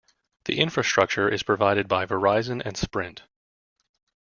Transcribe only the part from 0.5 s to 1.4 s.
infrastructure